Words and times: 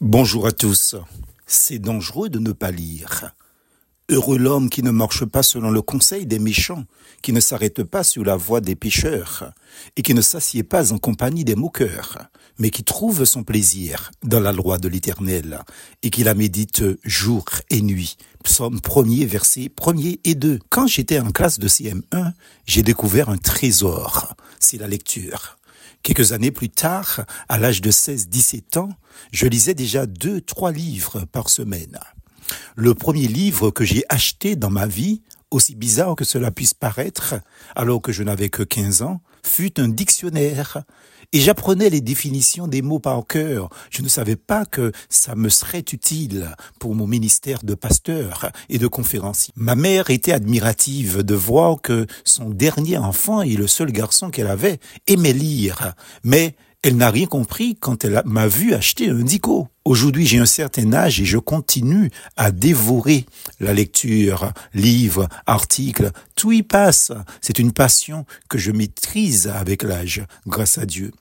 Bonjour 0.00 0.48
à 0.48 0.52
tous. 0.52 0.96
C'est 1.46 1.78
dangereux 1.78 2.28
de 2.28 2.40
ne 2.40 2.50
pas 2.50 2.72
lire. 2.72 3.32
Heureux 4.10 4.38
l'homme 4.38 4.68
qui 4.68 4.82
ne 4.82 4.90
marche 4.90 5.24
pas 5.24 5.44
selon 5.44 5.70
le 5.70 5.82
conseil 5.82 6.26
des 6.26 6.40
méchants, 6.40 6.84
qui 7.22 7.32
ne 7.32 7.38
s'arrête 7.38 7.84
pas 7.84 8.02
sur 8.02 8.24
la 8.24 8.34
voie 8.34 8.60
des 8.60 8.74
pécheurs, 8.74 9.52
et 9.96 10.02
qui 10.02 10.12
ne 10.12 10.20
s'assied 10.20 10.64
pas 10.64 10.92
en 10.92 10.98
compagnie 10.98 11.44
des 11.44 11.54
moqueurs, 11.54 12.26
mais 12.58 12.70
qui 12.70 12.82
trouve 12.82 13.24
son 13.24 13.44
plaisir 13.44 14.10
dans 14.24 14.40
la 14.40 14.50
loi 14.50 14.78
de 14.78 14.88
l'Éternel, 14.88 15.60
et 16.02 16.10
qui 16.10 16.24
la 16.24 16.34
médite 16.34 16.82
jour 17.04 17.44
et 17.70 17.80
nuit. 17.80 18.16
Psaume 18.42 18.78
1er, 18.78 19.26
verset 19.26 19.70
1er 19.74 20.18
et 20.24 20.34
2. 20.34 20.58
Quand 20.70 20.88
j'étais 20.88 21.20
en 21.20 21.30
classe 21.30 21.60
de 21.60 21.68
CM1, 21.68 22.32
j'ai 22.66 22.82
découvert 22.82 23.28
un 23.28 23.38
trésor. 23.38 24.34
C'est 24.58 24.78
la 24.78 24.88
lecture. 24.88 25.56
Quelques 26.04 26.32
années 26.32 26.50
plus 26.50 26.68
tard, 26.68 27.24
à 27.48 27.58
l'âge 27.58 27.80
de 27.80 27.90
16-17 27.90 28.78
ans, 28.78 28.90
je 29.32 29.46
lisais 29.46 29.72
déjà 29.72 30.04
deux, 30.04 30.42
trois 30.42 30.70
livres 30.70 31.24
par 31.24 31.48
semaine. 31.48 31.98
Le 32.76 32.92
premier 32.92 33.26
livre 33.26 33.70
que 33.70 33.86
j'ai 33.86 34.04
acheté 34.10 34.54
dans 34.54 34.68
ma 34.68 34.86
vie, 34.86 35.22
aussi 35.50 35.74
bizarre 35.74 36.14
que 36.14 36.26
cela 36.26 36.50
puisse 36.50 36.74
paraître, 36.74 37.36
alors 37.74 38.02
que 38.02 38.12
je 38.12 38.22
n'avais 38.22 38.50
que 38.50 38.62
15 38.62 39.00
ans, 39.00 39.22
fut 39.42 39.80
un 39.80 39.88
dictionnaire. 39.88 40.82
Et 41.34 41.40
j'apprenais 41.40 41.90
les 41.90 42.00
définitions 42.00 42.68
des 42.68 42.80
mots 42.80 43.00
par 43.00 43.26
cœur. 43.26 43.68
Je 43.90 44.02
ne 44.02 44.08
savais 44.08 44.36
pas 44.36 44.64
que 44.64 44.92
ça 45.08 45.34
me 45.34 45.48
serait 45.48 45.84
utile 45.92 46.54
pour 46.78 46.94
mon 46.94 47.08
ministère 47.08 47.64
de 47.64 47.74
pasteur 47.74 48.52
et 48.68 48.78
de 48.78 48.86
conférencier. 48.86 49.52
Ma 49.56 49.74
mère 49.74 50.10
était 50.10 50.30
admirative 50.30 51.24
de 51.24 51.34
voir 51.34 51.82
que 51.82 52.06
son 52.22 52.50
dernier 52.50 52.98
enfant 52.98 53.42
et 53.42 53.56
le 53.56 53.66
seul 53.66 53.90
garçon 53.90 54.30
qu'elle 54.30 54.46
avait 54.46 54.78
aimait 55.08 55.32
lire. 55.32 55.94
Mais 56.22 56.54
elle 56.84 56.96
n'a 56.96 57.10
rien 57.10 57.26
compris 57.26 57.74
quand 57.80 58.04
elle 58.04 58.22
m'a 58.24 58.46
vu 58.46 58.72
acheter 58.72 59.10
un 59.10 59.24
dico. 59.24 59.66
Aujourd'hui, 59.86 60.24
j'ai 60.24 60.38
un 60.38 60.46
certain 60.46 60.94
âge 60.94 61.20
et 61.20 61.26
je 61.26 61.36
continue 61.36 62.10
à 62.36 62.50
dévorer 62.52 63.26
la 63.60 63.74
lecture, 63.74 64.50
livres, 64.72 65.28
articles, 65.44 66.10
tout 66.36 66.52
y 66.52 66.62
passe. 66.62 67.12
C'est 67.42 67.58
une 67.58 67.72
passion 67.72 68.24
que 68.48 68.56
je 68.56 68.72
maîtrise 68.72 69.46
avec 69.48 69.82
l'âge, 69.82 70.24
grâce 70.46 70.78
à 70.78 70.86
Dieu. 70.86 71.12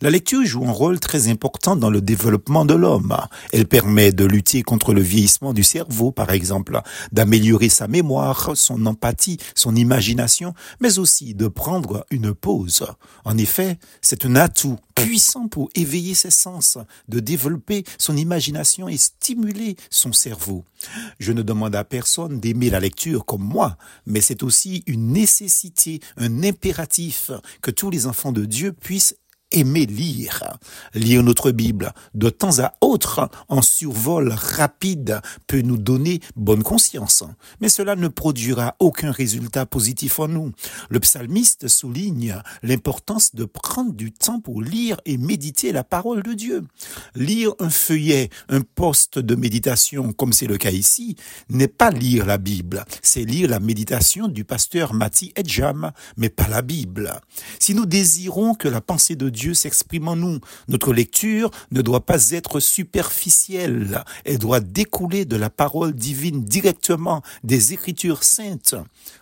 La 0.00 0.10
lecture 0.10 0.44
joue 0.44 0.64
un 0.64 0.72
rôle 0.72 0.98
très 0.98 1.28
important 1.28 1.76
dans 1.76 1.90
le 1.90 2.00
développement 2.00 2.64
de 2.64 2.74
l'homme. 2.74 3.16
Elle 3.52 3.66
permet 3.66 4.12
de 4.12 4.24
lutter 4.24 4.62
contre 4.62 4.94
le 4.94 5.02
vieillissement 5.02 5.52
du 5.52 5.62
cerveau, 5.62 6.10
par 6.10 6.30
exemple, 6.30 6.80
d'améliorer 7.12 7.68
sa 7.68 7.88
mémoire, 7.88 8.52
son 8.54 8.86
empathie, 8.86 9.38
son 9.54 9.76
imagination, 9.76 10.54
mais 10.80 10.98
aussi 10.98 11.34
de 11.34 11.48
prendre 11.48 12.06
une 12.10 12.32
pause. 12.32 12.86
En 13.24 13.36
effet, 13.36 13.78
c'est 14.00 14.24
un 14.24 14.36
atout 14.36 14.78
puissant 14.94 15.48
pour 15.48 15.68
éveiller 15.74 16.14
ses 16.14 16.30
sens, 16.30 16.78
de 17.08 17.20
développer 17.20 17.84
son 17.98 18.16
imagination 18.16 18.88
et 18.88 18.96
stimuler 18.96 19.76
son 19.90 20.12
cerveau. 20.12 20.64
Je 21.18 21.32
ne 21.32 21.42
demande 21.42 21.74
à 21.74 21.84
personne 21.84 22.40
d'aimer 22.40 22.70
la 22.70 22.80
lecture 22.80 23.24
comme 23.24 23.42
moi, 23.42 23.76
mais 24.06 24.20
c'est 24.20 24.42
aussi 24.42 24.82
une 24.86 25.12
nécessité, 25.12 26.00
un 26.16 26.42
impératif 26.42 27.30
que 27.60 27.70
tous 27.70 27.90
les 27.90 28.06
enfants 28.06 28.32
de 28.32 28.44
Dieu 28.44 28.72
puissent 28.72 29.16
aimer 29.50 29.86
lire, 29.86 30.58
lire 30.94 31.22
notre 31.22 31.50
Bible 31.50 31.92
de 32.14 32.28
temps 32.28 32.58
à 32.60 32.74
autre 32.80 33.30
en 33.48 33.62
survol 33.62 34.32
rapide 34.32 35.20
peut 35.46 35.62
nous 35.62 35.78
donner 35.78 36.20
bonne 36.36 36.62
conscience, 36.62 37.24
mais 37.60 37.68
cela 37.68 37.96
ne 37.96 38.08
produira 38.08 38.76
aucun 38.78 39.10
résultat 39.10 39.64
positif 39.66 40.18
en 40.18 40.28
nous. 40.28 40.52
Le 40.90 41.00
psalmiste 41.00 41.68
souligne 41.68 42.36
l'importance 42.62 43.34
de 43.34 43.44
prendre 43.44 43.92
du 43.92 44.12
temps 44.12 44.40
pour 44.40 44.60
lire 44.60 44.98
et 45.06 45.16
méditer 45.16 45.72
la 45.72 45.84
parole 45.84 46.22
de 46.22 46.34
Dieu. 46.34 46.64
Lire 47.14 47.52
un 47.58 47.70
feuillet, 47.70 48.28
un 48.48 48.60
poste 48.60 49.18
de 49.18 49.34
méditation, 49.34 50.12
comme 50.12 50.32
c'est 50.32 50.46
le 50.46 50.58
cas 50.58 50.70
ici, 50.70 51.16
n'est 51.48 51.68
pas 51.68 51.90
lire 51.90 52.26
la 52.26 52.38
Bible, 52.38 52.84
c'est 53.02 53.24
lire 53.24 53.48
la 53.48 53.60
méditation 53.60 54.28
du 54.28 54.44
pasteur 54.44 54.92
Mati 54.92 55.32
Edjam, 55.36 55.92
mais 56.16 56.28
pas 56.28 56.48
la 56.48 56.62
Bible. 56.62 57.12
Si 57.58 57.74
nous 57.74 57.86
désirons 57.86 58.54
que 58.54 58.68
la 58.68 58.80
pensée 58.80 59.16
de 59.16 59.28
Dieu 59.28 59.37
Dieu 59.38 59.54
s'exprime 59.54 60.08
en 60.08 60.16
nous. 60.16 60.40
Notre 60.66 60.92
lecture 60.92 61.52
ne 61.70 61.80
doit 61.80 62.04
pas 62.04 62.32
être 62.32 62.58
superficielle, 62.58 64.02
elle 64.24 64.38
doit 64.38 64.58
découler 64.58 65.26
de 65.26 65.36
la 65.36 65.48
parole 65.48 65.94
divine 65.94 66.42
directement 66.42 67.22
des 67.44 67.72
Écritures 67.72 68.24
saintes. 68.24 68.74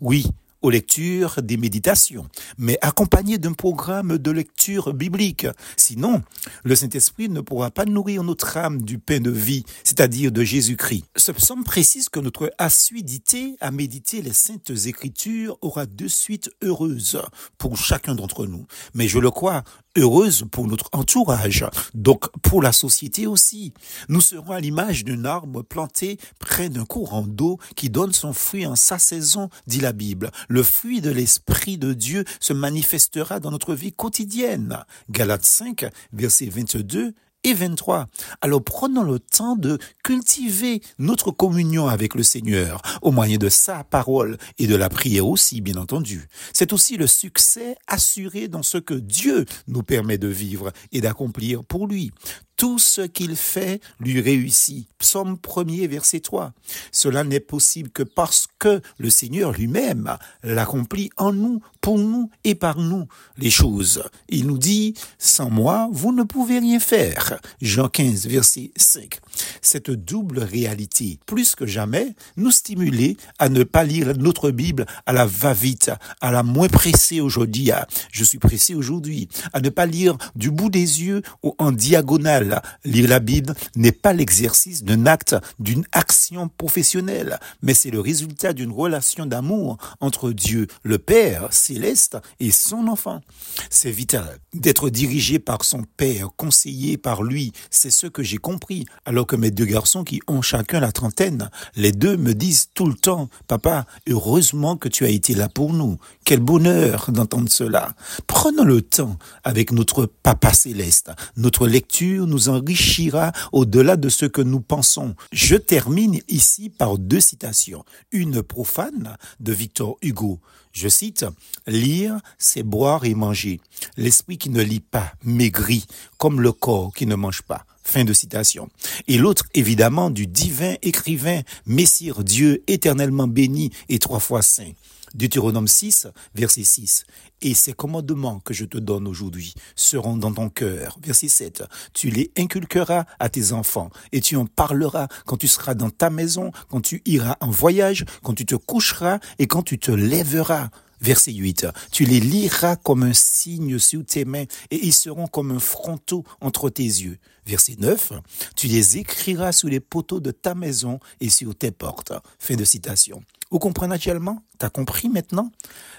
Oui, 0.00 0.26
aux 0.62 0.70
lectures 0.70 1.40
des 1.42 1.56
méditations, 1.56 2.28
mais 2.58 2.78
accompagné 2.82 3.38
d'un 3.38 3.52
programme 3.52 4.18
de 4.18 4.30
lecture 4.30 4.92
biblique. 4.92 5.46
Sinon, 5.76 6.22
le 6.64 6.74
Saint-Esprit 6.74 7.28
ne 7.28 7.40
pourra 7.40 7.70
pas 7.70 7.86
nourrir 7.86 8.22
notre 8.24 8.56
âme 8.56 8.82
du 8.82 8.98
pain 8.98 9.20
de 9.20 9.30
vie, 9.30 9.64
c'est-à-dire 9.84 10.32
de 10.32 10.42
Jésus-Christ. 10.42 11.04
Ce 11.16 11.32
psaume 11.32 11.64
précise 11.64 12.08
que 12.08 12.20
notre 12.20 12.52
assiduité 12.58 13.56
à 13.60 13.70
méditer 13.70 14.22
les 14.22 14.32
saintes 14.32 14.72
écritures 14.86 15.56
aura 15.62 15.86
de 15.86 16.08
suite 16.08 16.50
heureuse 16.62 17.20
pour 17.56 17.76
chacun 17.76 18.14
d'entre 18.14 18.46
nous. 18.46 18.66
Mais 18.94 19.08
je 19.08 19.18
le 19.18 19.30
crois, 19.30 19.64
heureuse 19.96 20.44
pour 20.50 20.66
notre 20.66 20.88
entourage, 20.92 21.64
donc 21.94 22.28
pour 22.42 22.62
la 22.62 22.72
société 22.72 23.26
aussi. 23.26 23.72
Nous 24.08 24.20
serons 24.20 24.52
à 24.52 24.60
l'image 24.60 25.04
d'un 25.04 25.24
arbre 25.24 25.62
planté 25.62 26.18
près 26.38 26.68
d'un 26.68 26.84
courant 26.84 27.22
d'eau 27.22 27.58
qui 27.76 27.90
donne 27.90 28.12
son 28.12 28.32
fruit 28.32 28.66
en 28.66 28.76
sa 28.76 28.98
saison, 28.98 29.50
dit 29.66 29.80
la 29.80 29.92
Bible. 29.92 30.30
Le 30.48 30.62
fruit 30.62 31.00
de 31.00 31.10
l'Esprit 31.10 31.78
de 31.78 31.92
Dieu 31.92 32.24
se 32.40 32.52
manifestera 32.52 33.40
dans 33.40 33.50
notre 33.50 33.74
vie 33.74 33.92
quotidienne. 33.92 34.84
Galates 35.10 35.44
5, 35.44 35.86
verset 36.12 36.46
22 36.46 37.14
et 37.44 37.54
23. 37.54 38.06
Alors 38.40 38.62
prenons 38.62 39.02
le 39.02 39.18
temps 39.18 39.56
de 39.56 39.78
cultiver 40.04 40.80
notre 40.98 41.30
communion 41.30 41.88
avec 41.88 42.14
le 42.14 42.22
Seigneur 42.22 42.82
au 43.02 43.10
moyen 43.10 43.38
de 43.38 43.48
sa 43.48 43.84
parole 43.84 44.36
et 44.58 44.66
de 44.66 44.76
la 44.76 44.88
prière 44.88 45.26
aussi, 45.26 45.60
bien 45.60 45.76
entendu. 45.76 46.28
C'est 46.52 46.72
aussi 46.72 46.96
le 46.96 47.06
succès 47.06 47.76
assuré 47.86 48.48
dans 48.48 48.62
ce 48.62 48.78
que 48.78 48.94
Dieu 48.94 49.44
nous 49.68 49.82
permet 49.82 50.18
de 50.18 50.28
vivre 50.28 50.72
et 50.92 51.00
d'accomplir 51.00 51.64
pour 51.64 51.86
lui. 51.86 52.12
Tout 52.60 52.78
ce 52.78 53.00
qu'il 53.00 53.36
fait 53.36 53.80
lui 54.00 54.20
réussit. 54.20 54.86
Psaume 54.98 55.38
1er, 55.42 55.88
verset 55.88 56.20
3. 56.20 56.52
Cela 56.92 57.24
n'est 57.24 57.40
possible 57.40 57.88
que 57.88 58.02
parce 58.02 58.48
que 58.58 58.82
le 58.98 59.08
Seigneur 59.08 59.52
lui-même 59.52 60.18
l'accomplit 60.42 61.08
en 61.16 61.32
nous, 61.32 61.62
pour 61.80 61.98
nous 61.98 62.30
et 62.44 62.54
par 62.54 62.78
nous 62.78 63.06
les 63.38 63.48
choses. 63.48 64.02
Il 64.28 64.46
nous 64.46 64.58
dit, 64.58 64.92
sans 65.18 65.48
moi, 65.48 65.88
vous 65.90 66.12
ne 66.12 66.22
pouvez 66.22 66.58
rien 66.58 66.78
faire. 66.78 67.40
Jean 67.62 67.88
15, 67.88 68.26
verset 68.26 68.72
5. 68.76 69.20
Cette 69.62 69.90
double 69.90 70.40
réalité, 70.40 71.18
plus 71.24 71.54
que 71.54 71.64
jamais, 71.64 72.14
nous 72.36 72.50
stimuler 72.50 73.16
à 73.38 73.48
ne 73.48 73.64
pas 73.64 73.84
lire 73.84 74.14
notre 74.18 74.50
Bible 74.50 74.84
à 75.06 75.14
la 75.14 75.24
va-vite, 75.24 75.92
à 76.20 76.30
la 76.30 76.42
moins 76.42 76.68
pressée 76.68 77.22
aujourd'hui. 77.22 77.70
Je 78.12 78.24
suis 78.24 78.38
pressé 78.38 78.74
aujourd'hui. 78.74 79.30
À 79.54 79.62
ne 79.62 79.70
pas 79.70 79.86
lire 79.86 80.18
du 80.36 80.50
bout 80.50 80.68
des 80.68 81.02
yeux 81.02 81.22
ou 81.42 81.54
en 81.56 81.72
diagonale 81.72 82.49
Lire 82.84 83.08
la 83.08 83.20
Bible 83.20 83.54
n'est 83.76 83.92
pas 83.92 84.12
l'exercice 84.12 84.84
d'un 84.84 85.06
acte, 85.06 85.36
d'une 85.58 85.84
action 85.92 86.48
professionnelle, 86.48 87.38
mais 87.62 87.74
c'est 87.74 87.90
le 87.90 88.00
résultat 88.00 88.52
d'une 88.52 88.72
relation 88.72 89.26
d'amour 89.26 89.78
entre 90.00 90.32
Dieu, 90.32 90.66
le 90.82 90.98
Père 90.98 91.48
céleste, 91.52 92.18
et 92.38 92.50
son 92.50 92.88
enfant. 92.88 93.20
C'est 93.68 93.90
vital 93.90 94.38
d'être 94.54 94.90
dirigé 94.90 95.38
par 95.38 95.64
son 95.64 95.84
Père, 95.96 96.28
conseillé 96.36 96.96
par 96.96 97.22
lui. 97.22 97.52
C'est 97.70 97.90
ce 97.90 98.06
que 98.06 98.22
j'ai 98.22 98.38
compris. 98.38 98.86
Alors 99.04 99.26
que 99.26 99.36
mes 99.36 99.50
deux 99.50 99.64
garçons 99.64 100.04
qui 100.04 100.20
ont 100.26 100.42
chacun 100.42 100.80
la 100.80 100.92
trentaine, 100.92 101.50
les 101.76 101.92
deux 101.92 102.16
me 102.16 102.34
disent 102.34 102.68
tout 102.74 102.86
le 102.86 102.94
temps, 102.94 103.28
papa, 103.46 103.86
heureusement 104.08 104.76
que 104.76 104.88
tu 104.88 105.04
as 105.04 105.10
été 105.10 105.34
là 105.34 105.48
pour 105.48 105.72
nous. 105.72 105.98
Quel 106.24 106.40
bonheur 106.40 107.10
d'entendre 107.10 107.50
cela. 107.50 107.94
Prenons 108.26 108.64
le 108.64 108.82
temps 108.82 109.18
avec 109.44 109.72
notre 109.72 110.06
Papa 110.06 110.52
céleste. 110.52 111.10
Notre 111.36 111.66
lecture 111.66 112.26
nous 112.26 112.39
enrichira 112.48 113.32
au-delà 113.52 113.96
de 113.96 114.08
ce 114.08 114.26
que 114.26 114.40
nous 114.40 114.60
pensons. 114.60 115.14
Je 115.32 115.56
termine 115.56 116.20
ici 116.28 116.70
par 116.70 116.98
deux 116.98 117.20
citations. 117.20 117.84
Une 118.12 118.42
profane 118.42 119.16
de 119.40 119.52
Victor 119.52 119.98
Hugo. 120.02 120.40
Je 120.72 120.88
cite, 120.88 121.26
Lire, 121.66 122.18
c'est 122.38 122.62
boire 122.62 123.04
et 123.04 123.14
manger. 123.14 123.60
L'esprit 123.96 124.38
qui 124.38 124.50
ne 124.50 124.62
lit 124.62 124.80
pas 124.80 125.12
maigrit, 125.24 125.86
comme 126.16 126.40
le 126.40 126.52
corps 126.52 126.92
qui 126.94 127.06
ne 127.06 127.16
mange 127.16 127.42
pas. 127.42 127.66
Fin 127.82 128.04
de 128.04 128.12
citation. 128.12 128.68
Et 129.08 129.18
l'autre, 129.18 129.46
évidemment, 129.54 130.10
du 130.10 130.26
divin 130.28 130.74
écrivain, 130.82 131.40
Messire 131.66 132.22
Dieu 132.22 132.62
éternellement 132.68 133.26
béni 133.26 133.70
et 133.88 133.98
trois 133.98 134.20
fois 134.20 134.42
saint. 134.42 134.70
Deutéronome 135.14 135.68
6, 135.68 136.08
verset 136.34 136.64
6. 136.64 137.04
Et 137.42 137.54
ces 137.54 137.72
commandements 137.72 138.40
que 138.40 138.54
je 138.54 138.64
te 138.64 138.78
donne 138.78 139.08
aujourd'hui 139.08 139.54
seront 139.74 140.16
dans 140.16 140.32
ton 140.32 140.48
cœur. 140.48 140.98
Verset 141.02 141.28
7. 141.28 141.64
Tu 141.94 142.10
les 142.10 142.30
inculqueras 142.36 143.04
à 143.18 143.28
tes 143.28 143.52
enfants 143.52 143.90
et 144.12 144.20
tu 144.20 144.36
en 144.36 144.46
parleras 144.46 145.08
quand 145.26 145.36
tu 145.36 145.48
seras 145.48 145.74
dans 145.74 145.90
ta 145.90 146.10
maison, 146.10 146.52
quand 146.68 146.80
tu 146.80 147.02
iras 147.06 147.36
en 147.40 147.50
voyage, 147.50 148.04
quand 148.22 148.34
tu 148.34 148.46
te 148.46 148.54
coucheras 148.54 149.18
et 149.38 149.46
quand 149.46 149.62
tu 149.62 149.78
te 149.78 149.90
lèveras. 149.90 150.70
Verset 151.00 151.32
8. 151.32 151.66
Tu 151.90 152.04
les 152.04 152.20
liras 152.20 152.76
comme 152.76 153.02
un 153.02 153.14
signe 153.14 153.78
sur 153.78 154.04
tes 154.04 154.24
mains 154.24 154.44
et 154.70 154.84
ils 154.84 154.92
seront 154.92 155.26
comme 155.26 155.50
un 155.50 155.58
fronteau 155.58 156.24
entre 156.40 156.70
tes 156.70 156.82
yeux. 156.82 157.18
Verset 157.46 157.76
9. 157.78 158.12
Tu 158.54 158.68
les 158.68 158.98
écriras 158.98 159.52
sous 159.52 159.68
les 159.68 159.80
poteaux 159.80 160.20
de 160.20 160.30
ta 160.30 160.54
maison 160.54 161.00
et 161.20 161.30
sur 161.30 161.54
tes 161.54 161.70
portes. 161.70 162.12
Fin 162.38 162.54
de 162.54 162.64
citation. 162.64 163.22
Vous 163.50 163.58
comprenez 163.58 163.94
actuellement? 163.94 164.42
T'as 164.58 164.70
compris 164.70 165.08
maintenant? 165.08 165.50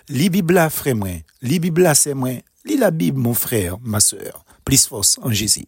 Lis 0.08 0.30
Bible, 0.30 0.70
frère 0.70 0.96
moi. 0.96 1.10
C'est 1.96 2.14
moi. 2.14 2.30
Lis 2.64 2.78
la 2.78 2.92
Bible, 2.92 3.20
mon 3.20 3.34
frère, 3.34 3.78
ma 3.82 4.00
sœur. 4.00 4.46
Plus 4.64 4.86
force 4.86 5.20
en 5.22 5.32
Jésus. 5.32 5.60